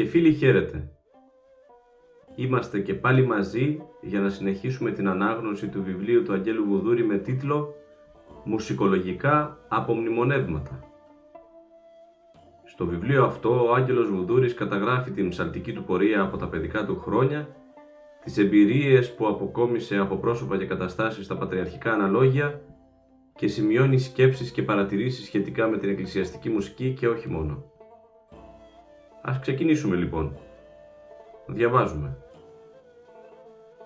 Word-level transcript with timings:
Και 0.00 0.06
φίλοι 0.06 0.32
χαίρετε. 0.32 0.90
Είμαστε 2.34 2.80
και 2.80 2.94
πάλι 2.94 3.26
μαζί 3.26 3.82
για 4.00 4.20
να 4.20 4.28
συνεχίσουμε 4.28 4.90
την 4.90 5.08
ανάγνωση 5.08 5.68
του 5.68 5.82
βιβλίου 5.82 6.22
του 6.22 6.32
Αγγέλου 6.32 6.64
Βουδούρη 6.64 7.04
με 7.04 7.18
τίτλο 7.18 7.74
«Μουσικολογικά 8.44 9.58
απομνημονεύματα». 9.68 10.84
Στο 12.64 12.86
βιβλίο 12.86 13.24
αυτό 13.24 13.66
ο 13.66 13.74
Άγγελος 13.74 14.10
Βουδούρης 14.10 14.54
καταγράφει 14.54 15.10
την 15.10 15.28
ψαλτική 15.28 15.72
του 15.72 15.84
πορεία 15.84 16.20
από 16.20 16.36
τα 16.36 16.48
παιδικά 16.48 16.86
του 16.86 17.00
χρόνια, 17.00 17.48
τις 18.24 18.38
εμπειρίες 18.38 19.14
που 19.14 19.28
αποκόμισε 19.28 19.96
από 19.96 20.16
πρόσωπα 20.16 20.58
και 20.58 20.66
καταστάσεις 20.66 21.24
στα 21.24 21.36
πατριαρχικά 21.36 21.92
αναλόγια 21.92 22.60
και 23.34 23.46
σημειώνει 23.46 23.98
σκέψεις 23.98 24.50
και 24.50 24.62
παρατηρήσεις 24.62 25.24
σχετικά 25.24 25.68
με 25.68 25.78
την 25.78 25.88
εκκλησιαστική 25.88 26.48
μουσική 26.48 26.94
και 26.98 27.08
όχι 27.08 27.28
μόνο. 27.28 27.69
Ας 29.22 29.38
ξεκινήσουμε 29.38 29.96
λοιπόν. 29.96 30.36
Διαβάζουμε. 31.46 32.16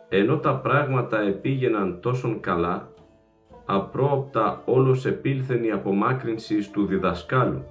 Ενώ 0.08 0.38
τα 0.38 0.56
πράγματα 0.56 1.20
επήγαιναν 1.20 2.00
τόσον 2.00 2.40
καλά, 2.40 2.88
απρόοπτα 3.64 4.62
όλος 4.64 5.06
επήλθεν 5.06 5.64
η 5.64 5.70
απομάκρυνση 5.70 6.72
του 6.72 6.86
διδασκάλου. 6.86 7.64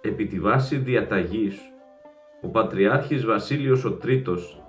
Επί 0.00 0.26
τη 0.26 0.40
βάση 0.40 0.76
διαταγής, 0.76 1.60
ο 2.42 2.48
Πατριάρχης 2.48 3.24
Βασίλειος 3.24 3.84
ο 3.84 3.92
Τρίτος, 3.92 4.62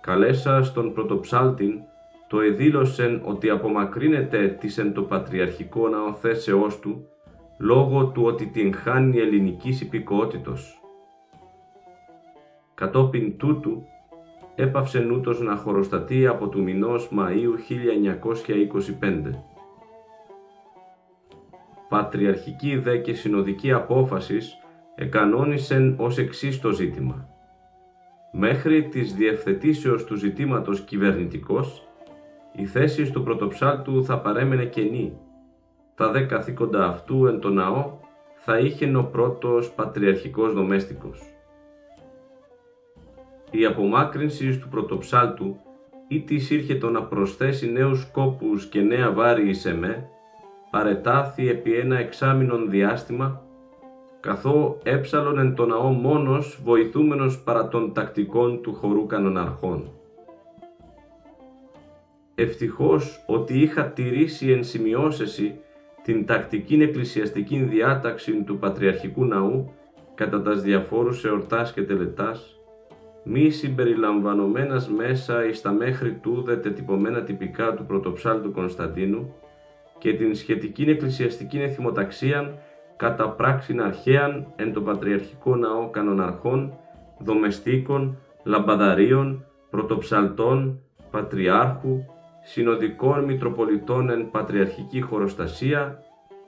καλέσα 0.00 0.62
στον 0.62 0.92
πρωτοψάλτην, 0.92 1.80
το 2.28 2.40
εδήλωσεν 2.40 3.22
ότι 3.24 3.50
απομακρύνεται 3.50 4.48
της 4.48 4.78
εν 4.78 4.92
το 4.92 5.02
πατριαρχικό 5.02 5.88
ναοθέσεώς 5.88 6.78
του 6.78 7.08
λόγω 7.58 8.06
του 8.06 8.22
ότι 8.24 8.46
την 8.46 8.74
χάνει 8.74 9.18
ελληνικής 9.18 9.80
υπηκότητος. 9.80 10.80
Κατόπιν 12.74 13.36
τούτου, 13.36 13.86
έπαυσε 14.54 14.98
νούτος 14.98 15.40
να 15.40 15.56
χωροστατεί 15.56 16.26
από 16.26 16.48
του 16.48 16.62
μηνός 16.62 17.10
Μαΐου 17.12 17.56
1925. 19.00 19.30
Πατριαρχική 21.88 22.76
δε 22.76 22.96
και 22.96 23.14
συνοδική 23.14 23.72
απόφασης 23.72 24.58
εκανόνισεν 24.94 25.94
ως 25.98 26.18
εξής 26.18 26.60
το 26.60 26.70
ζήτημα. 26.70 27.28
Μέχρι 28.32 28.88
της 28.88 29.14
διευθετήσεως 29.14 30.04
του 30.04 30.16
ζητήματος 30.16 30.80
κυβερνητικός, 30.80 31.88
η 32.52 32.66
θέση 32.66 33.10
του 33.10 33.22
πρωτοψάλτου 33.22 34.04
θα 34.04 34.20
παρέμενε 34.20 34.64
κενή 34.64 35.18
τα 35.94 36.10
δε 36.10 36.20
καθήκοντα 36.20 36.86
αυτού 36.86 37.26
εν 37.26 37.40
το 37.40 37.50
ναό 37.50 37.92
θα 38.34 38.58
είχε 38.58 38.96
ο 38.96 39.04
πρώτος 39.04 39.70
πατριαρχικός 39.70 40.52
δομέστικος. 40.52 41.22
Η 43.50 43.64
απομάκρυνση 43.64 44.58
του 44.58 44.68
πρωτοψάλτου 44.68 45.56
ή 46.08 46.20
της 46.20 46.50
ήρχε 46.50 46.74
το 46.74 46.90
να 46.90 47.02
προσθέσει 47.02 47.72
νέους 47.72 48.00
σκόπους 48.00 48.66
και 48.66 48.80
νέα 48.80 49.12
βάρη 49.12 49.48
εις 49.48 49.64
εμέ, 49.64 50.08
παρετάθη 50.70 51.48
επί 51.48 51.74
ένα 51.74 51.98
εξάμηνον 51.98 52.70
διάστημα, 52.70 53.42
καθώ 54.20 54.78
έψαλον 54.82 55.38
εν 55.38 55.54
το 55.54 55.66
ναό 55.66 55.88
μόνος 55.88 56.60
βοηθούμενος 56.64 57.42
παρά 57.42 57.68
των 57.68 57.92
τακτικών 57.92 58.62
του 58.62 58.74
χορού 58.74 59.06
κανοναρχών. 59.06 59.90
Ευτυχώς 62.34 63.24
ότι 63.26 63.60
είχα 63.60 63.84
τηρήσει 63.84 64.50
εν 64.50 64.64
σημειώσεση 64.64 65.58
την 66.04 66.26
τακτική 66.26 66.74
εκκλησιαστική 66.74 67.58
διάταξη 67.58 68.42
του 68.42 68.58
Πατριαρχικού 68.58 69.24
Ναού 69.24 69.74
κατά 70.14 70.42
τας 70.42 70.62
διαφόρους 70.62 71.24
εορτάς 71.24 71.72
και 71.72 71.82
τελετάς, 71.82 72.60
μη 73.24 73.50
συμπεριλαμβανομένας 73.50 74.88
μέσα 74.88 75.44
εις 75.44 75.60
τα 75.60 75.72
μέχρι 75.72 76.12
τούδε 76.12 76.56
τετυπωμένα 76.56 77.22
τυπικά 77.22 77.74
του 77.74 77.84
πρωτοψάλτου 77.86 78.52
Κωνσταντίνου 78.52 79.34
και 79.98 80.14
την 80.14 80.34
σχετική 80.34 80.82
εκκλησιαστική 80.82 81.60
εθιμοταξίαν 81.60 82.58
κατά 82.96 83.28
πράξην 83.28 83.82
αρχαίαν 83.82 84.52
εν 84.56 84.72
το 84.72 84.80
Πατριαρχικό 84.80 85.56
Ναό 85.56 85.90
κανοναρχών, 85.90 86.72
δομεστίκων, 87.18 88.18
λαμπαδαρίων, 88.42 89.44
πρωτοψαλτών, 89.70 90.80
πατριάρχου, 91.10 92.04
συνοδικών 92.46 93.24
Μητροπολιτών 93.24 94.10
εν 94.10 94.30
Πατριαρχική 94.30 95.00
Χωροστασία 95.00 96.02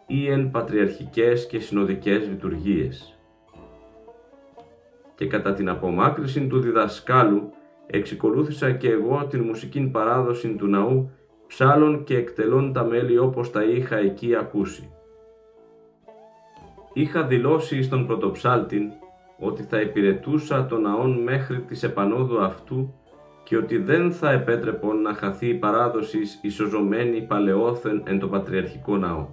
ή 0.06 0.30
εν 0.30 0.50
Πατριαρχικές 0.50 1.46
και 1.46 1.58
Συνοδικές 1.58 2.28
Λειτουργίες. 2.28 3.18
Και 5.14 5.26
κατά 5.26 5.54
την 5.54 5.68
απομάκρυση 5.68 6.46
του 6.46 6.60
διδασκάλου 6.60 7.50
εξικολούθησα 7.86 8.72
και 8.72 8.90
εγώ 8.90 9.26
την 9.30 9.42
μουσική 9.42 9.80
παράδοση 9.80 10.54
του 10.54 10.66
ναού 10.66 11.10
ψάλων 11.46 12.04
και 12.04 12.16
εκτελών 12.16 12.72
τα 12.72 12.84
μέλη 12.84 13.18
όπως 13.18 13.50
τα 13.50 13.64
είχα 13.64 13.96
εκεί 13.96 14.34
ακούσει. 14.34 14.90
Είχα 16.92 17.22
δηλώσει 17.22 17.82
στον 17.82 18.06
πρωτοψάλτην 18.06 18.90
ότι 19.38 19.62
θα 19.62 19.80
υπηρετούσα 19.80 20.66
τον 20.66 20.80
ναόν 20.80 21.22
μέχρι 21.22 21.60
της 21.60 21.82
επανόδου 21.82 22.40
αυτού 22.42 22.94
και 23.46 23.56
ότι 23.56 23.78
δεν 23.78 24.12
θα 24.12 24.30
επέτρεπον 24.30 25.02
να 25.02 25.14
χαθεί 25.14 25.48
η 25.48 25.54
παράδοση 25.54 26.18
ισοζωμένη 26.40 27.22
παλαιόθεν 27.22 28.02
εν 28.06 28.18
το 28.18 28.28
Πατριαρχικό 28.28 28.96
Ναό. 28.96 29.28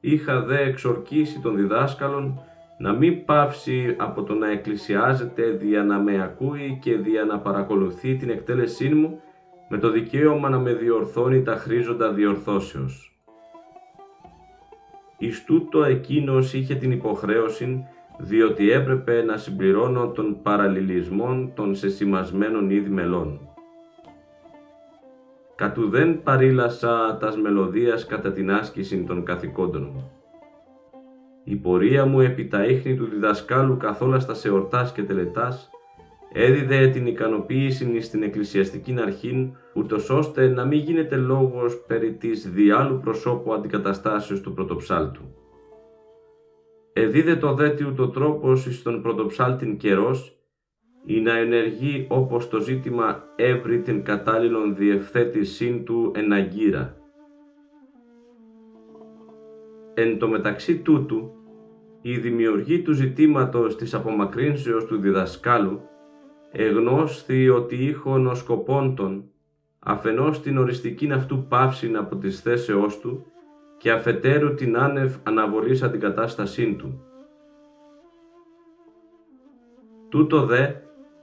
Είχα 0.00 0.40
δε 0.40 0.62
εξορκίσει 0.62 1.40
τον 1.40 1.56
διδάσκαλον 1.56 2.40
να 2.78 2.92
μην 2.92 3.24
πάυσει 3.24 3.96
από 3.98 4.22
το 4.22 4.34
να 4.34 4.50
εκκλησιάζεται 4.50 5.42
δια 5.42 5.82
να 5.82 5.98
με 5.98 6.22
ακούει 6.22 6.78
και 6.82 6.96
δια 6.96 7.24
να 7.24 7.38
παρακολουθεί 7.38 8.16
την 8.16 8.30
εκτέλεσή 8.30 8.88
μου 8.88 9.20
με 9.68 9.78
το 9.78 9.90
δικαίωμα 9.90 10.48
να 10.48 10.58
με 10.58 10.72
διορθώνει 10.72 11.42
τα 11.42 11.56
χρήζοντα 11.56 12.12
διορθώσεως. 12.12 13.16
Εις 15.18 15.44
τούτο 15.44 15.84
εκείνος 15.84 16.54
είχε 16.54 16.74
την 16.74 16.92
υποχρέωση 16.92 17.86
διότι 18.18 18.70
έπρεπε 18.70 19.22
να 19.22 19.36
συμπληρώνω 19.36 20.08
τον 20.08 20.42
παραλληλισμό 20.42 21.52
των 21.54 21.74
σεσημασμένων 21.74 22.70
ήδη 22.70 22.90
μελών. 22.90 23.40
Κατουδέν 25.54 26.22
παρήλασα 26.22 27.16
τας 27.20 27.36
μελωδίας 27.36 28.06
κατά 28.06 28.32
την 28.32 28.50
άσκηση 28.50 29.04
των 29.04 29.24
καθηκόντων 29.24 29.90
μου. 29.94 30.10
Η 31.44 31.56
πορεία 31.56 32.06
μου 32.06 32.20
επί 32.20 32.46
τα 32.46 32.64
ίχνη 32.64 32.96
του 32.96 33.04
διδασκάλου 33.04 33.76
καθόλα 33.76 34.18
στα 34.18 34.48
εορτάς 34.48 34.92
και 34.92 35.02
τελετάς 35.02 35.70
έδιδε 36.32 36.88
την 36.88 37.06
ικανοποίηση 37.06 38.00
στην 38.00 38.22
εκκλησιαστική 38.22 38.94
αρχήν, 39.02 39.50
ούτως 39.74 40.10
ώστε 40.10 40.48
να 40.48 40.64
μην 40.64 40.78
γίνεται 40.78 41.16
λόγος 41.16 41.84
περί 41.86 42.12
της 42.12 42.50
διάλου 42.50 43.00
προσώπου 43.00 43.52
αντικαταστάσεως 43.52 44.40
του 44.40 44.54
πρωτοψάλτου. 44.54 45.22
Εδίδε 46.92 47.36
το 47.36 47.54
δέτιου 47.54 47.94
το 47.94 48.08
τρόπος 48.08 48.66
εις 48.66 48.82
τον 48.82 49.02
πρωτοψάλτην 49.02 49.76
καιρός, 49.76 50.36
ή 51.04 51.20
να 51.20 51.36
ενεργεί 51.36 52.06
όπως 52.10 52.48
το 52.48 52.60
ζήτημα 52.60 53.24
έβρι 53.36 53.80
την 53.80 54.02
κατάλληλον 54.02 54.76
διευθέτησήν 54.76 55.84
του 55.84 56.12
εναγκύρα. 56.14 56.96
εν 59.94 60.18
το 60.18 60.28
μεταξύ 60.28 60.78
τούτου, 60.78 61.30
η 62.00 62.18
δημιουργή 62.18 62.82
του 62.82 62.92
ζητήματος 62.92 63.76
της 63.76 63.94
απομακρύνσεως 63.94 64.84
του 64.84 64.96
διδασκάλου 64.96 65.80
εγνώσθη 66.52 67.48
ότι 67.48 67.76
είχον 67.76 68.26
ο 68.26 68.34
σκοπόν 68.34 68.94
των 68.94 69.24
αφενός 69.78 70.42
την 70.42 70.58
οριστική 70.58 71.12
αυτού 71.12 71.46
πάυσιν 71.48 71.96
από 71.96 72.16
τις 72.16 72.40
θέσεώς 72.40 72.98
του 72.98 73.26
και 73.82 73.90
αφετέρου 73.90 74.54
την 74.54 74.78
άνευ 74.78 75.14
αναβολής 75.22 75.82
αντικατάστασήν 75.82 76.76
του. 76.76 77.00
Τούτο 80.08 80.46
δε 80.46 80.66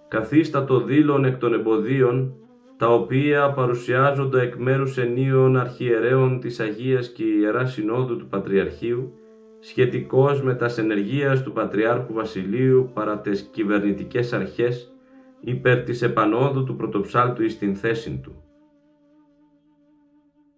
καθίστατο 0.08 0.80
δήλων 0.80 1.26
εκ 1.26 1.38
των 1.38 1.54
εμποδίων 1.54 2.34
τα 2.78 2.94
οποία 2.94 3.52
παρουσιάζονται 3.52 4.42
εκ 4.42 4.56
μέρους 4.56 4.98
ενίων 4.98 5.58
αρχιερέων 5.58 6.40
της 6.40 6.60
Αγίας 6.60 7.12
και 7.12 7.24
Ιεράς 7.24 7.72
Συνόδου 7.74 8.18
του 8.18 8.28
Πατριαρχείου 8.28 9.14
σχετικώς 9.60 10.44
με 10.44 10.56
τας 10.56 10.78
ενεργείας 10.78 11.44
του 11.44 11.52
Πατριάρχου 11.52 12.14
Βασιλείου 12.14 12.90
παρά 12.94 13.20
τις 13.20 13.42
κυβερνητικές 13.42 14.34
αρχές 14.34 14.94
υπέρ 15.40 15.84
της 15.84 16.02
επανόδου 16.02 16.64
του 16.64 16.76
πρωτοψάλτου 16.76 17.44
εις 17.44 17.58
την 17.58 17.76
θέση 17.76 18.20
του. 18.24 18.44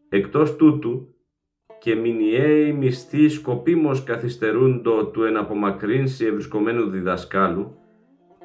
Εκτός 0.10 0.56
τούτου, 0.56 1.11
και 1.82 1.96
μηνιαίοι 1.96 2.74
μισθοί 2.74 3.30
σκοπίμως 3.30 4.04
καθυστερούντο 4.04 5.06
του 5.06 5.24
εναπομακρύνση 5.24 6.26
ευρισκομένου 6.26 6.90
διδασκάλου, 6.90 7.76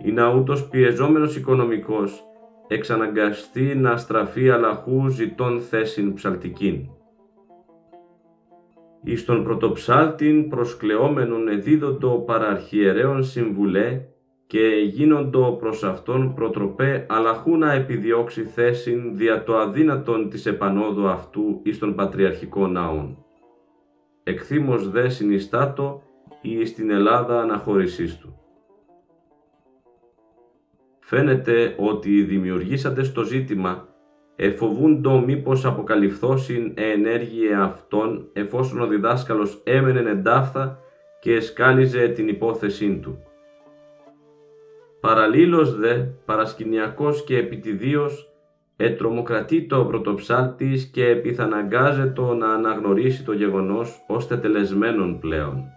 είναι 0.04 0.34
ούτως 0.34 0.68
πιεζόμενος 0.68 1.36
οικονομικός, 1.36 2.24
εξαναγκαστεί 2.66 3.74
να 3.74 3.96
στραφεί 3.96 4.50
αλαχού 4.50 5.08
ζητών 5.08 5.60
θέσιν 5.60 6.14
ψαλτικήν. 6.14 6.88
Εις 9.02 9.24
τον 9.24 9.44
πρωτοψάλτην 9.44 10.48
προσκλεόμενον 10.48 11.48
εδίδοντο 11.48 12.18
παραρχιερέων 12.26 13.24
συμβουλέ 13.24 14.00
και 14.46 14.66
γίνοντο 14.92 15.56
προς 15.60 15.84
αυτόν 15.84 16.34
προτροπέ 16.34 17.06
αλαχού 17.08 17.56
να 17.56 17.72
επιδιώξει 17.72 18.42
θέσιν 18.42 19.16
δια 19.16 19.44
το 19.44 19.56
αδύνατον 19.56 20.28
της 20.28 20.46
επανόδου 20.46 21.08
αυτού 21.08 21.60
εις 21.62 21.78
τον 21.78 21.94
πατριαρχικό 21.94 22.66
ναόν. 22.66 23.25
Εκθήμως 24.28 24.90
δε 24.90 25.08
συνιστάτο 25.08 26.02
ή 26.40 26.64
στην 26.64 26.90
Ελλάδα 26.90 27.40
αναχώρησής 27.40 28.18
του. 28.18 28.38
Φαίνεται 31.00 31.74
ότι 31.78 32.16
οι 32.16 32.22
δημιουργήσατε 32.22 33.02
στο 33.02 33.22
ζήτημα 33.22 33.88
εφοβούντο 34.36 35.18
μήπως 35.18 35.64
αποκαλυφθώσιν 35.64 36.72
ενέργεια 36.76 37.62
αυτών 37.62 38.28
εφόσον 38.32 38.80
ο 38.80 38.86
διδάσκαλος 38.86 39.60
έμενε 39.64 40.10
εντάφθα 40.10 40.78
και 41.20 41.34
εσκάλιζε 41.34 42.08
την 42.08 42.28
υπόθεσή 42.28 42.98
του. 42.98 43.18
Παραλλήλως 45.00 45.76
δε, 45.76 45.94
παρασκηνιακός 46.24 47.24
και 47.24 47.36
επιτιδίως, 47.36 48.30
ετρομοκρατεί 48.76 49.66
το 49.66 49.84
πρωτοψάλτης 49.84 50.84
και 50.84 51.06
επιθαναγκάζεται 51.06 52.22
να 52.22 52.52
αναγνωρίσει 52.52 53.24
το 53.24 53.32
γεγονός 53.32 54.04
ως 54.06 54.26
τετελεσμένον 54.26 55.18
πλέον. 55.18 55.70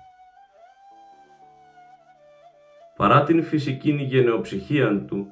Παρά 2.96 3.24
την 3.24 3.44
φυσική 3.44 3.92
γενεοψυχία 3.92 5.06
του, 5.08 5.28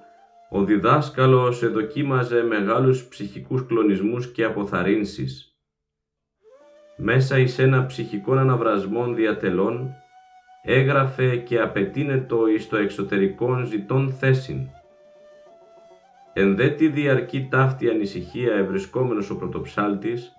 ο 0.50 0.64
διδάσκαλος 0.64 1.64
εδοκίμαζε 1.64 2.44
μεγάλους 2.44 3.08
ψυχικούς 3.08 3.66
κλονισμούς 3.66 4.32
και 4.32 4.44
αποθαρρύνσεις. 4.44 5.52
Μέσα 6.98 7.38
εις 7.38 7.60
ένα 7.60 7.86
ψυχικό 7.86 8.34
αναβρασμό 8.34 9.14
διατελών, 9.14 9.94
έγραφε 10.64 11.36
και 11.36 11.60
απαιτείνετο 11.60 12.48
εις 12.48 12.70
το 12.70 12.78
εξωτερικόν 12.78 13.66
ζητών 13.66 14.12
θέσιν. 14.12 14.68
Εν 16.40 16.56
δε 16.56 16.70
τη 16.70 16.88
διαρκή 16.88 17.48
ταύτη 17.50 17.90
ανησυχία 17.90 18.54
ευρισκόμενος 18.54 19.30
ο 19.30 19.38
πρωτοψάλτης, 19.38 20.36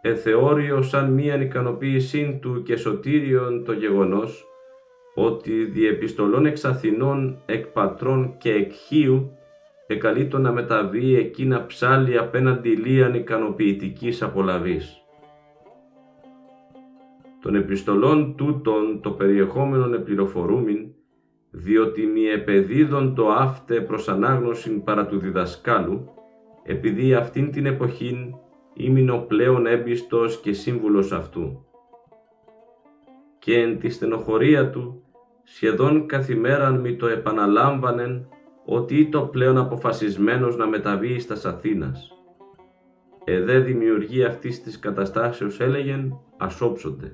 εθεώριο 0.00 0.82
σαν 0.82 1.12
μίαν 1.12 1.40
ικανοποίησήν 1.40 2.40
του 2.40 2.62
και 2.62 2.76
σωτήριον 2.76 3.64
το 3.64 3.72
γεγονός, 3.72 4.44
ότι 5.14 5.64
διεπιστολών 5.64 6.46
εξ 6.46 6.64
Αθηνών, 6.64 7.42
εκ 7.46 7.66
πατρών 7.66 8.34
και 8.38 8.52
εκ 8.52 8.72
Χίου, 8.72 9.30
εκαλείτο 9.86 10.38
να 10.38 10.52
μεταβεί 10.52 11.16
εκείνα 11.16 11.66
ψάλη 11.66 12.18
απέναντι 12.18 12.68
λίαν 12.68 13.14
ικανοποιητικής 13.14 14.22
απολαβής. 14.22 15.02
Των 17.42 17.54
επιστολών 17.54 18.36
τούτων 18.36 19.00
το 19.00 19.10
περιεχόμενον 19.10 19.94
επληροφορούμην, 19.94 20.93
διότι 21.56 22.06
μη 22.06 22.24
επεδίδων 22.24 23.14
το 23.14 23.28
άφτε 23.28 23.80
προς 23.80 24.08
ανάγνωσιν 24.08 24.84
παρά 24.84 25.06
του 25.06 25.18
διδασκάλου, 25.18 26.10
επειδή 26.62 27.14
αυτήν 27.14 27.50
την 27.50 27.66
εποχήν 27.66 28.34
ήμουν 28.74 29.26
πλέον 29.26 29.66
έμπιστος 29.66 30.40
και 30.40 30.52
σύμβουλος 30.52 31.12
αυτού. 31.12 31.64
Και 33.38 33.60
εν 33.60 33.78
τη 33.78 33.88
στενοχωρία 33.88 34.70
του, 34.70 35.02
σχεδόν 35.42 36.06
καθημέραν 36.06 36.80
μη 36.80 36.96
το 36.96 37.06
επαναλάμβανεν 37.06 38.28
ότι 38.64 38.98
ήταν 38.98 39.30
πλέον 39.30 39.58
αποφασισμένος 39.58 40.56
να 40.56 40.66
μεταβεί 40.66 41.18
στα 41.18 41.48
Αθήνας. 41.48 42.08
Εδέ 43.24 43.58
δημιουργεί 43.58 44.24
αυτής 44.24 44.62
της 44.62 44.78
καταστάσεως 44.78 45.60
έλεγεν 45.60 46.18
ασόψονται. 46.36 47.12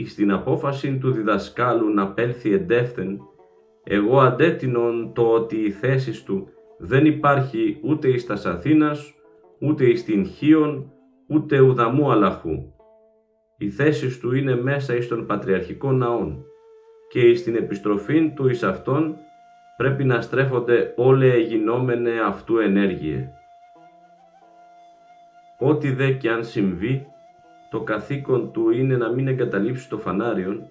Εις 0.00 0.14
την 0.14 0.32
απόφαση 0.32 0.98
του 0.98 1.12
διδασκάλου 1.12 1.88
να 1.94 2.12
πέλθει 2.12 2.52
εντεύθεν, 2.52 3.20
εγώ 3.84 4.20
αντέτεινον 4.20 5.12
το 5.14 5.22
ότι 5.22 5.56
η 5.56 5.70
θέση 5.70 6.24
του 6.24 6.48
δεν 6.78 7.06
υπάρχει 7.06 7.80
ούτε 7.82 8.08
εις 8.08 8.26
τας 8.26 8.46
Αθήνας, 8.46 9.14
ούτε 9.60 9.84
εις 9.84 10.04
την 10.04 10.26
Χίον, 10.26 10.92
ούτε 11.28 11.60
ουδαμού 11.60 12.10
αλαχού. 12.10 12.72
Η 13.58 13.70
θέση 13.70 14.20
του 14.20 14.34
είναι 14.34 14.56
μέσα 14.56 14.96
εις 14.96 15.08
τον 15.08 15.26
Πατριαρχικό 15.26 15.92
Ναόν 15.92 16.44
και 17.08 17.20
εις 17.20 17.42
την 17.42 17.56
επιστροφή 17.56 18.32
του 18.34 18.48
εις 18.48 18.62
αυτόν 18.62 19.16
πρέπει 19.76 20.04
να 20.04 20.20
στρέφονται 20.20 20.94
όλε 20.96 21.38
γινόμενε 21.38 22.10
αυτού 22.26 22.58
ενέργειε. 22.58 23.28
Ό,τι 25.58 25.92
δε 25.92 26.10
και 26.10 26.30
αν 26.30 26.44
συμβεί, 26.44 27.06
το 27.70 27.80
καθήκον 27.80 28.52
του 28.52 28.70
είναι 28.70 28.96
να 28.96 29.08
μην 29.12 29.28
εγκαταλείψει 29.28 29.88
το 29.88 29.98
φανάριον, 29.98 30.62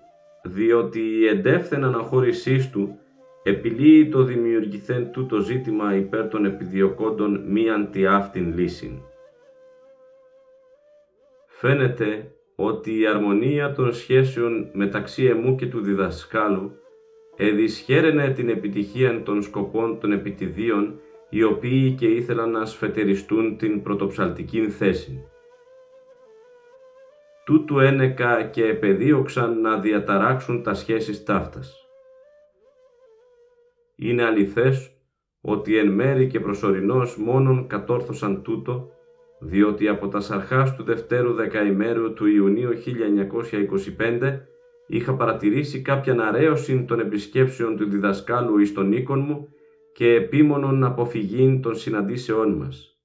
διότι 0.43 0.99
η 0.99 1.27
εντεύθεν 1.27 1.83
αναχώρησής 1.83 2.69
του 2.69 2.99
επιλύει 3.43 4.09
το 4.09 4.23
δημιουργηθέν 4.23 5.11
του 5.11 5.25
το 5.25 5.39
ζήτημα 5.39 5.95
υπέρ 5.95 6.27
των 6.27 6.45
επιδιωκόντων 6.45 7.43
μη 7.47 7.69
αντιάφτην 7.69 8.57
λύσιν. 8.57 9.01
Φαίνεται 11.45 12.31
ότι 12.55 12.99
η 12.99 13.07
αρμονία 13.07 13.73
των 13.73 13.93
σχέσεων 13.93 14.69
μεταξύ 14.73 15.25
εμού 15.25 15.55
και 15.55 15.67
του 15.67 15.81
διδασκάλου 15.81 16.71
εδυσχέρενε 17.35 18.29
την 18.29 18.49
επιτυχία 18.49 19.23
των 19.23 19.41
σκοπών 19.41 19.99
των 19.99 20.11
επιτιδίων 20.11 20.99
οι 21.29 21.43
οποίοι 21.43 21.91
και 21.91 22.05
ήθελαν 22.05 22.51
να 22.51 22.65
σφετεριστούν 22.65 23.57
την 23.57 23.81
πρωτοψαλτική 23.81 24.69
θέση. 24.69 25.23
Τούτου 27.49 27.79
ένεκα 27.79 28.43
και 28.43 28.65
επεδίωξαν 28.65 29.61
να 29.61 29.79
διαταράξουν 29.79 30.63
τα 30.63 30.73
σχέσεις 30.73 31.23
ταύτας. 31.23 31.87
Είναι 33.95 34.23
αληθές 34.23 34.91
ότι 35.41 35.77
εν 35.77 35.87
μέρη 35.87 36.27
και 36.27 36.39
προσωρινώς 36.39 37.17
μόνον 37.17 37.67
κατόρθωσαν 37.67 38.41
τούτο 38.41 38.91
διότι 39.39 39.87
από 39.87 40.07
τας 40.07 40.25
σαρχάς 40.25 40.75
του 40.75 40.83
δευτέρου 40.83 41.33
δεκαημέρου 41.33 42.13
του 42.13 42.25
Ιουνίου 42.25 42.69
1925 43.97 44.39
είχα 44.87 45.15
παρατηρήσει 45.15 45.81
κάποια 45.81 46.13
αναραίωση 46.13 46.83
των 46.83 46.99
επισκέψεων 46.99 47.77
του 47.77 47.89
διδασκάλου 47.89 48.57
εις 48.57 48.73
τον 48.73 48.91
οίκον 48.91 49.19
μου 49.19 49.49
και 49.93 50.13
επίμονον 50.13 50.83
αποφυγήν 50.83 51.61
των 51.61 51.75
συναντήσεών 51.75 52.53
μας. 52.53 52.98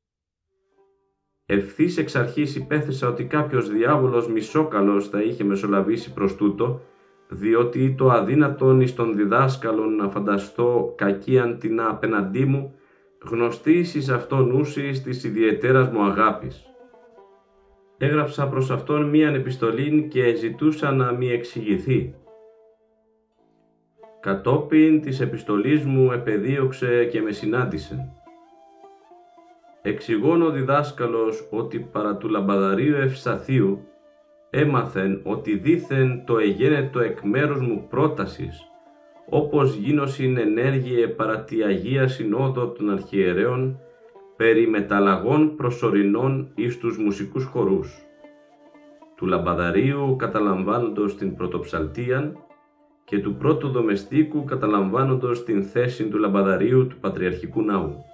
Ευθύς 1.47 1.99
εξ 1.99 2.15
αρχής 2.15 2.57
υπέθεσα 2.57 3.09
ότι 3.09 3.25
κάποιος 3.25 3.71
διάβολος 3.71 4.29
μισόκαλος 4.29 5.09
θα 5.09 5.23
είχε 5.23 5.45
μεσολαβήσει 5.45 6.13
προς 6.13 6.37
τούτο, 6.37 6.81
διότι 7.29 7.95
το 7.99 8.11
αδύνατον 8.11 8.81
εις 8.81 8.95
τον 8.95 9.17
διδάσκαλον 9.17 9.97
να 9.97 10.09
φανταστώ 10.09 10.95
κακή 10.97 11.39
αντινά 11.39 11.89
απέναντί 11.91 12.45
μου 12.45 12.75
γνωστής 13.25 13.95
εις 13.95 14.09
αυτόν 14.09 14.51
ούσης 14.51 15.03
της 15.03 15.25
ιδιαιτέρας 15.25 15.89
μου 15.89 16.03
αγάπης. 16.03 16.67
Έγραψα 17.99 18.49
προς 18.49 18.71
αυτόν 18.71 19.09
μίαν 19.09 19.35
επιστολή 19.35 20.09
και 20.11 20.35
ζητούσα 20.35 20.93
να 20.93 21.13
μη 21.13 21.29
εξηγηθεί. 21.31 22.15
Κατόπιν 24.21 25.01
της 25.01 25.21
επιστολής 25.21 25.85
μου 25.85 26.13
επεδίωξε 26.13 27.05
και 27.05 27.21
με 27.21 27.31
συνάντησε. 27.33 28.15
Εξηγών 29.87 30.43
ο 30.43 30.51
διδάσκαλος 30.51 31.49
ότι 31.51 31.79
παρά 31.79 32.17
του 32.17 32.29
λαμπαδαρίου 32.29 32.97
Ευσαθίου 32.97 33.87
έμαθεν 34.51 35.21
ότι 35.25 35.57
δήθεν 35.57 36.25
το 36.27 36.39
εγένετο 36.39 37.01
εκ 37.01 37.21
μέρους 37.21 37.61
μου 37.61 37.87
πρότασης, 37.91 38.61
όπως 39.29 39.75
γίνωσιν 39.75 40.37
ενέργειε 40.37 41.09
παρά 41.09 41.45
τη 41.45 41.63
Αγία 41.63 42.09
Συνόδο 42.09 42.67
των 42.69 42.91
Αρχιερέων 42.91 43.79
περί 44.37 44.69
μεταλλαγών 44.69 45.57
προσωρινών 45.57 46.51
εις 46.55 46.79
τους 46.79 46.99
μουσικούς 46.99 47.45
χορούς. 47.45 48.05
Του 49.17 49.27
λαμπαδαρίου 49.27 50.17
καταλαμβάνοντος 50.19 51.17
την 51.17 51.37
πρωτοψαλτίαν 51.37 52.39
και 53.05 53.19
του 53.19 53.35
πρώτου 53.35 53.69
δομεστίκου 53.69 54.45
καταλαμβάνοντος 54.45 55.45
την 55.45 55.63
θέση 55.63 56.09
του 56.09 56.19
λαμπαδαρίου 56.19 56.87
του 56.87 56.97
Πατριαρχικού 57.01 57.63
Ναού. 57.63 58.05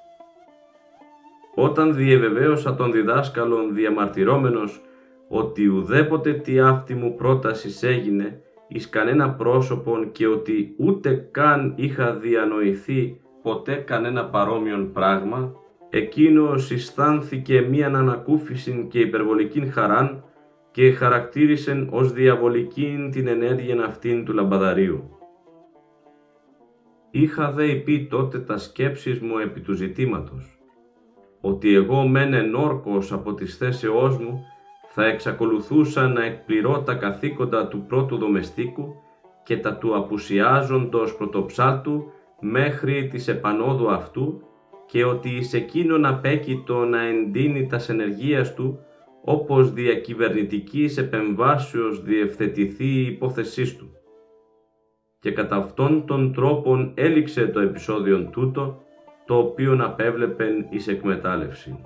Όταν 1.55 1.95
διεβεβαίωσα 1.95 2.75
τον 2.75 2.93
διδάσκαλον 2.93 3.75
διαμαρτυρόμενος 3.75 4.81
ότι 5.29 5.67
ουδέποτε 5.67 6.33
τι 6.33 6.61
αυτή 6.61 6.95
μου 6.95 7.15
πρότασης 7.15 7.83
έγινε 7.83 8.41
εις 8.69 8.89
κανένα 8.89 9.31
πρόσωπον 9.31 10.13
και 10.13 10.27
ότι 10.27 10.75
ούτε 10.79 11.29
καν 11.31 11.73
είχα 11.77 12.15
διανοηθεί 12.15 13.21
ποτέ 13.43 13.75
κανένα 13.75 14.25
παρόμοιον 14.25 14.93
πράγμα, 14.93 15.53
εκείνος 15.91 16.71
αισθάνθηκε 16.71 17.61
μίαν 17.61 17.97
ανακούφιση 17.97 18.87
και 18.91 18.99
υπερβολικήν 18.99 19.73
χαράν 19.73 20.25
και 20.71 20.91
χαρακτήρισεν 20.91 21.89
ως 21.91 22.13
διαβολικήν 22.13 23.11
την 23.11 23.27
ενέργεια 23.27 23.85
αυτήν 23.85 24.25
του 24.25 24.33
λαμπαδαρίου. 24.33 25.19
Είχα 27.11 27.53
δε 27.53 27.75
πει 27.75 28.07
τότε 28.11 28.39
τα 28.39 28.59
σκέψεις 28.59 29.21
μου 29.21 29.39
επί 29.39 29.61
του 29.61 29.73
ζητήματος, 29.73 30.60
ότι 31.41 31.75
εγώ 31.75 32.07
μεν 32.07 32.33
ενόρκος 32.35 33.13
από 33.13 33.35
τις 33.35 33.57
θέσεώς 33.57 34.19
μου 34.19 34.45
θα 34.89 35.05
εξακολουθούσα 35.05 36.09
να 36.09 36.25
εκπληρώ 36.25 36.83
τα 36.83 36.95
καθήκοντα 36.95 37.69
του 37.69 37.85
πρώτου 37.89 38.17
δομεστίκου 38.17 38.95
και 39.45 39.57
τα 39.57 39.77
του 39.77 39.97
απουσιάζοντος 39.97 41.17
πρωτοψάλτου 41.17 42.13
μέχρι 42.41 43.09
της 43.09 43.29
επανόδου 43.29 43.91
αυτού 43.91 44.43
και 44.87 45.05
ότι 45.05 45.29
εις 45.29 45.53
εκείνον 45.53 46.05
απέκειτο 46.05 46.85
να 46.85 47.03
εντείνει 47.03 47.67
τας 47.67 47.89
ενεργείας 47.89 48.55
του 48.55 48.79
όπως 49.25 49.73
διακυβερνητικής 49.73 50.97
επεμβάσεως 50.97 52.03
διευθετηθεί 52.03 52.85
η 52.85 53.07
υπόθεσής 53.07 53.77
του. 53.77 53.91
Και 55.19 55.33
κατά 55.33 55.57
αυτόν 55.57 56.07
τον 56.07 56.33
τρόπον 56.33 56.93
έληξε 56.95 57.47
το 57.47 57.61
επεισόδιο 57.61 58.29
τούτο, 58.31 58.83
το 59.31 59.39
οποίο 59.39 59.79
απέβλεπεν 59.81 60.67
εις 60.71 60.89
εκμετάλλευση. 60.89 61.81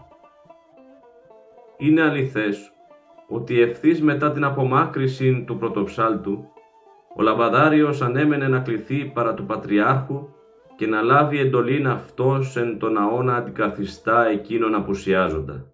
Είναι 1.77 2.03
αληθές 2.03 2.73
ότι 3.29 3.61
ευθύς 3.61 4.03
μετά 4.03 4.33
την 4.33 4.45
απομάκρυση 4.45 5.45
του 5.47 5.57
πρωτοψάλτου, 5.57 6.45
ο 7.17 7.23
Λαμπαδάριος 7.23 8.03
ανέμενε 8.03 8.49
να 8.49 8.59
κληθεί 8.59 9.05
παρά 9.05 9.35
του 9.35 9.47
Πατριάρχου 9.47 10.29
και 10.77 10.87
να 10.87 11.03
λάβει 11.03 11.39
εντολήν 11.39 11.87
αυτός 11.87 12.57
εν 12.57 12.79
τον 12.79 12.99
αώνα 12.99 13.37
αντικαθιστά 13.37 14.27
εκείνον 14.27 14.75
απουσιάζοντα. 14.75 15.67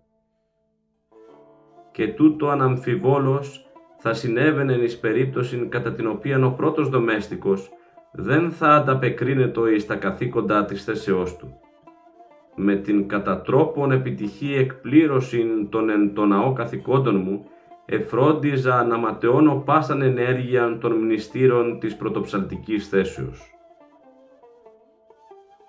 Και 1.92 2.08
τούτο 2.08 2.48
αναμφιβόλως 2.48 3.66
θα 3.98 4.14
συνέβαινε 4.14 4.72
εις 4.72 4.98
περίπτωση 4.98 5.66
κατά 5.68 5.92
την 5.92 6.06
οποία 6.06 6.46
ο 6.46 6.50
πρώτος 6.50 6.88
δομέστικος 6.88 7.70
δεν 8.12 8.50
θα 8.50 8.74
ανταπεκρίνεται 8.74 9.70
εις 9.74 9.86
τα 9.86 9.96
καθήκοντα 9.96 10.64
της 10.64 10.84
θέσεώς 10.84 11.36
του. 11.36 11.54
Με 12.54 12.76
την 12.76 13.08
κατά 13.08 13.40
τρόπον 13.40 13.92
επιτυχή 13.92 14.54
εκπλήρωση 14.54 15.68
των 15.70 15.90
εν 15.90 16.14
το 16.14 16.24
ναό 16.24 16.52
καθηκόντων 16.52 17.16
μου, 17.16 17.44
εφρόντιζα 17.86 18.84
να 18.84 18.96
ματαιώνω 18.96 19.62
πάσαν 19.64 20.02
ενέργεια 20.02 20.78
των 20.78 20.92
μνηστήρων 20.92 21.78
της 21.78 21.96
πρωτοψαλτικής 21.96 22.88
θέσεως. 22.88 23.54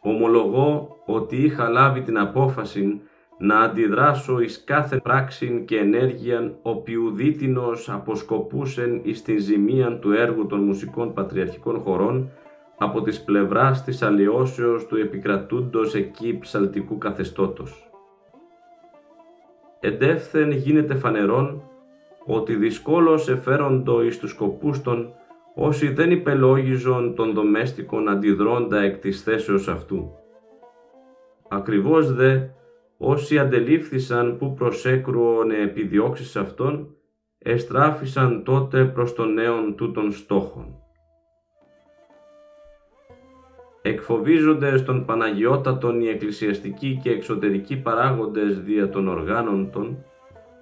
Ομολογώ 0.02 0.98
ότι 1.06 1.36
είχα 1.36 1.70
λάβει 1.70 2.02
την 2.02 2.18
απόφαση 2.18 3.02
να 3.44 3.60
αντιδράσω 3.60 4.40
εις 4.40 4.64
κάθε 4.64 4.98
πράξην 4.98 5.66
και 5.66 5.78
ενέργειαν 5.78 6.56
οποιουδήτινος 6.62 7.90
αποσκοπούσεν 7.90 9.02
εις 9.04 9.22
την 9.22 9.40
ζημίαν 9.40 10.00
του 10.00 10.12
έργου 10.12 10.46
των 10.46 10.60
μουσικών 10.64 11.14
πατριαρχικών 11.14 11.80
χωρών 11.80 12.30
από 12.78 13.02
τις 13.02 13.24
πλευράς 13.24 13.84
της 13.84 14.02
αλλοιώσεως 14.02 14.86
του 14.86 14.96
επικρατούντος 14.96 15.96
εκεί 15.96 16.38
ψαλτικού 16.40 16.98
καθεστώτος. 16.98 17.90
Εντεύθεν 19.80 20.52
γίνεται 20.52 20.96
φανερόν 20.96 21.64
ότι 22.26 22.56
δυσκόλως 22.56 23.30
εφέροντο 23.30 24.04
εις 24.04 24.20
τους 24.20 24.30
σκοπούς 24.30 24.82
των 24.82 25.14
όσοι 25.56 25.94
δεν 25.94 26.12
υπελόγιζον 26.12 27.16
των 27.16 27.34
δομέστικων 27.34 28.10
αντιδρώντα 28.10 28.80
εκ 28.82 28.98
της 28.98 29.22
θέσεως 29.24 29.68
αυτού. 29.68 30.12
Ακριβώς 31.50 32.14
δε 32.14 32.40
όσοι 33.04 33.40
αντελήφθησαν 33.40 34.38
που 34.38 34.54
προσέκρουον 34.54 35.52
επιδιώξεις 35.52 36.36
αυτών, 36.36 36.96
εστράφησαν 37.38 38.44
τότε 38.44 38.86
προς 38.86 39.14
τον 39.14 39.34
νέον 39.34 39.76
τούτων 39.76 40.12
στόχων. 40.12 40.76
Εκφοβίζονται 43.82 44.80
των 44.80 45.06
Παναγιώτατων 45.06 46.02
οι 46.02 46.08
εκκλησιαστικοί 46.08 47.00
και 47.04 47.12
εξωτερικοί 47.12 47.78
παράγοντες 47.78 48.60
δια 48.60 48.90
των 48.90 49.08
οργάνων 49.08 49.72
των, 49.72 50.04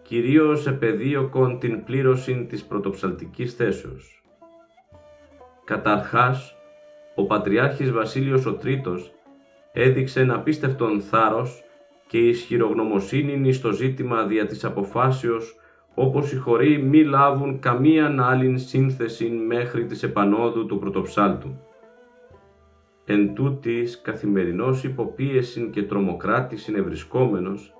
κυρίως 0.02 0.68
επεδίωκον 0.68 1.60
την 1.60 1.84
πλήρωση 1.84 2.46
της 2.50 2.64
πρωτοψαλτικής 2.64 3.54
θέσεως. 3.54 4.24
Καταρχάς, 5.66 6.56
ο 7.16 7.26
Πατριάρχης 7.26 7.92
Βασίλειος 7.92 8.46
ο 8.46 8.54
Τρίτος 8.54 9.12
έδειξε 9.74 10.22
ένα 10.22 10.40
πίστευτον 10.40 11.02
θάρρος 11.02 11.64
και 12.10 12.18
ισχυρογνωμοσύνη 12.18 13.54
στο 13.54 13.72
ζήτημα 13.72 14.24
δια 14.26 14.46
της 14.46 14.66
αποφάσεως 14.66 15.56
όπως 15.96 16.32
οι 16.32 16.36
χωροί 16.36 16.84
μη 16.84 17.04
λάβουν 17.04 17.60
καμίαν 17.60 18.20
άλλην 18.20 18.60
σύνθεση 18.60 19.30
μέχρι 19.30 19.86
της 19.86 20.04
επανόδου 20.04 20.66
του 20.66 20.80
πρωτοψάλτου. 20.80 21.60
Εν 23.06 23.34
τούτης 23.34 24.02
καθημερινός 24.02 24.84
υποπίεσιν 24.84 25.72
και 25.72 25.84
τρομοκράτης 25.84 26.68
ευρισκόμενος 26.68 27.74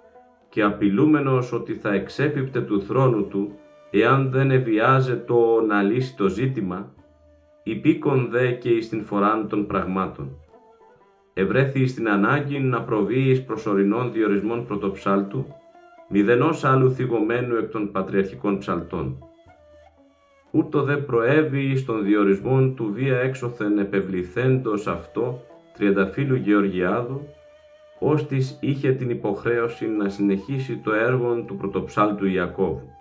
και 0.50 0.64
απειλούμενος 0.64 1.54
ότι 1.54 1.74
θα 1.74 1.94
εξέπιπτε 1.94 2.62
του 2.62 2.82
θρόνου 2.82 3.28
του 3.28 3.56
εάν 3.90 4.32
δεν 4.32 4.52
ευιάζε 4.52 5.16
το 5.16 5.62
να 5.68 5.82
λύσει 5.82 6.16
το 6.16 6.28
ζήτημα, 6.28 6.94
υπήκον 7.64 8.30
δε 8.30 8.52
και 8.52 8.70
εις 8.70 8.90
την 8.90 9.04
φοράν 9.04 9.48
των 9.48 9.68
πραγμάτων. 9.68 10.49
Ευρέθη 11.40 11.88
στην 11.88 12.10
ανάγκη 12.10 12.60
να 12.60 12.82
προβείς 12.82 13.26
εις 13.26 13.44
προσωρινών 13.44 14.12
διορισμών 14.12 14.66
πρωτοψάλτου, 14.66 15.46
μηδενός 16.10 16.64
άλλου 16.64 16.92
θυγωμένου 16.92 17.56
εκ 17.56 17.72
των 17.72 17.92
πατριαρχικών 17.92 18.58
ψαλτών. 18.58 19.24
Ούτω 20.52 20.84
δε 20.84 20.96
προέβη 20.98 21.62
εις 21.62 21.86
των 21.86 22.04
διορισμών 22.04 22.76
του 22.76 22.92
βία 22.94 23.20
έξωθεν 23.20 23.78
επευληθέντος 23.78 24.88
αυτό 24.88 25.42
τριανταφύλου 25.78 26.36
Γεωργιάδου, 26.36 27.22
ώστις 28.00 28.58
είχε 28.62 28.92
την 28.92 29.10
υποχρέωση 29.10 29.88
να 29.88 30.10
συνεχίσει 30.10 30.78
το 30.78 30.94
έργο 30.94 31.44
του 31.48 31.56
πρωτοψάλτου 31.56 32.26
Ιακώβου 32.26 32.98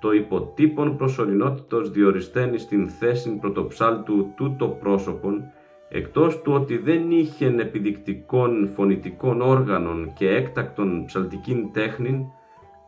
το 0.00 0.12
υποτύπων 0.12 0.96
προσωρινότητος 0.96 1.90
διοριστένει 1.90 2.58
στην 2.58 2.88
θέση 2.88 3.36
πρωτοψάλτου 3.36 4.32
τούτο 4.36 4.68
πρόσωπον, 4.68 5.52
εκτός 5.92 6.42
του 6.42 6.52
ότι 6.52 6.76
δεν 6.76 7.10
είχε 7.10 7.46
επιδεικτικών 7.46 8.68
φωνητικών 8.74 9.40
όργανων 9.40 10.12
και 10.12 10.28
έκτακτον 10.28 11.04
ψαλτικήν 11.04 11.72
τέχνην, 11.72 12.24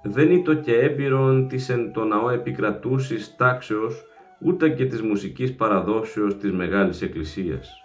δεν 0.03 0.31
ήτο 0.31 0.55
και 0.55 0.79
έμπειρον 0.79 1.49
της 1.49 1.69
εν 1.69 1.93
το 1.93 2.05
ναό 2.05 2.31
επικρατούσης 2.31 3.37
τάξεως, 3.37 4.05
ούτε 4.41 4.69
και 4.69 4.87
της 4.87 5.03
μουσικής 5.03 5.55
παραδόσεως 5.55 6.37
της 6.37 6.53
Μεγάλης 6.53 7.03
Εκκλησίας. 7.03 7.83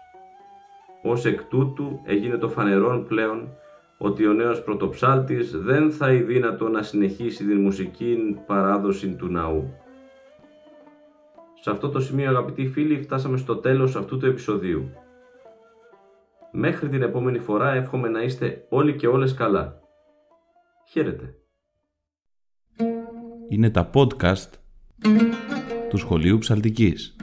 Ως 1.02 1.26
εκ 1.26 1.44
τούτου 1.44 2.00
έγινε 2.04 2.38
το 2.38 2.50
φανερόν 2.50 3.08
πλέον 3.08 3.50
ότι 3.98 4.28
ο 4.28 4.34
νέος 4.34 4.64
πρωτοψάλτης 4.64 5.52
δεν 5.52 5.92
θα 5.92 6.12
είναι 6.12 6.24
δύνατο 6.24 6.68
να 6.68 6.82
συνεχίσει 6.82 7.46
την 7.46 7.62
μουσική 7.62 8.38
παράδοση 8.46 9.10
του 9.10 9.28
ναού. 9.28 9.74
Σε 11.62 11.72
αυτό 11.72 11.90
το 11.90 12.00
σημείο 12.00 12.30
αγαπητοί 12.30 12.68
φίλοι 12.68 13.02
φτάσαμε 13.02 13.38
στο 13.38 13.56
τέλος 13.56 13.96
αυτού 13.96 14.18
του 14.18 14.26
επεισοδίου. 14.26 14.90
Μέχρι 16.60 16.90
την 16.90 17.02
επόμενη 17.02 17.40
φορά 17.40 17.74
εύχομαι 17.74 18.10
να 18.10 18.22
είστε 18.22 18.66
όλοι 18.70 18.96
και 18.96 19.08
όλες 19.08 19.34
καλά. 19.34 19.80
Χαίρετε. 20.90 21.36
Είναι 23.50 23.70
τα 23.70 23.90
podcast 23.94 24.50
του 25.90 25.98
Σχολείου 25.98 26.38
Ψαλτικής. 26.38 27.16